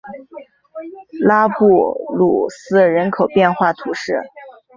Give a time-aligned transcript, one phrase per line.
[1.19, 4.19] 拉布鲁斯人口变化图示